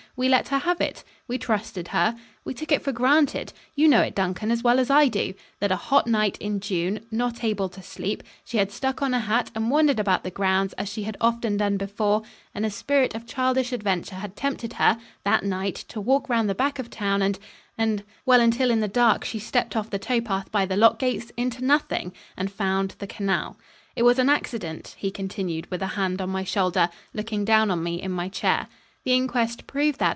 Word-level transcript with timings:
We 0.17 0.27
let 0.27 0.49
her 0.49 0.57
have 0.57 0.81
it. 0.81 1.05
We 1.29 1.37
trusted 1.37 1.87
her. 1.87 2.17
We 2.43 2.53
took 2.53 2.73
it 2.73 2.81
for 2.83 2.91
granted 2.91 3.53
you 3.75 3.87
know 3.87 4.01
it, 4.01 4.13
Duncan, 4.13 4.51
as 4.51 4.61
well 4.61 4.77
as 4.77 4.89
I 4.89 5.07
do 5.07 5.33
that, 5.61 5.71
a 5.71 5.77
hot 5.77 6.05
night 6.05 6.37
in 6.39 6.59
June 6.59 7.05
not 7.09 7.45
able 7.45 7.69
to 7.69 7.81
sleep 7.81 8.21
she 8.43 8.57
had 8.57 8.73
stuck 8.73 9.01
on 9.01 9.13
a 9.13 9.21
hat 9.21 9.51
and 9.55 9.71
wandered 9.71 10.01
about 10.01 10.23
the 10.25 10.29
grounds, 10.29 10.73
as 10.73 10.89
she 10.91 11.03
had 11.03 11.15
often 11.21 11.55
done 11.55 11.77
before, 11.77 12.23
and 12.53 12.65
a 12.65 12.69
spirit 12.69 13.15
of 13.15 13.25
childish 13.25 13.71
adventure 13.71 14.15
had 14.17 14.35
tempted 14.35 14.73
her, 14.73 14.99
that 15.23 15.45
night, 15.45 15.75
to 15.87 16.01
walk 16.01 16.27
round 16.27 16.49
the 16.49 16.53
back 16.55 16.77
of 16.77 16.89
the 16.89 16.95
town 16.95 17.21
and 17.21 17.39
and 17.77 18.03
well, 18.25 18.41
until 18.41 18.69
in 18.69 18.81
the 18.81 18.89
dark, 18.89 19.23
she 19.23 19.39
stepped 19.39 19.77
off 19.77 19.89
the 19.89 19.97
tow 19.97 20.19
path 20.19 20.51
by 20.51 20.65
the 20.65 20.75
lock 20.77 20.99
gates, 20.99 21.31
into 21.37 21.63
nothing 21.63 22.11
and 22.35 22.51
found 22.51 22.95
the 22.99 23.07
canal. 23.07 23.57
It 23.95 24.03
was 24.03 24.19
an 24.19 24.27
accident," 24.29 24.93
he 24.97 25.09
continued, 25.09 25.71
with 25.71 25.81
a 25.81 25.87
hand 25.95 26.21
on 26.21 26.29
my 26.29 26.43
shoulder, 26.43 26.89
looking 27.13 27.45
down 27.45 27.71
on 27.71 27.81
me 27.81 27.99
in 28.01 28.11
my 28.11 28.27
chair. 28.27 28.67
"The 29.03 29.13
inquest 29.13 29.65
proved 29.65 29.97
that. 29.97 30.01